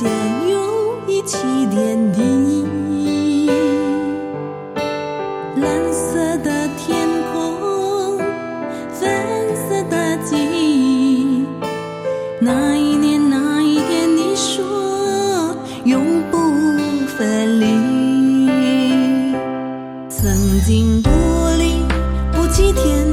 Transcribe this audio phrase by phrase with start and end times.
[0.00, 0.10] 间
[0.48, 1.36] 又一起
[1.66, 3.50] 点滴
[5.56, 8.16] 蓝色的天空
[8.94, 9.10] 粉
[9.54, 11.44] 色的记忆
[12.40, 15.54] 那一年那一天你说
[15.84, 16.38] 永不
[17.18, 17.66] 分离。
[20.08, 21.10] 曾经不
[21.58, 21.74] 离
[22.32, 23.09] 不弃天。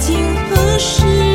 [0.00, 1.29] 今何时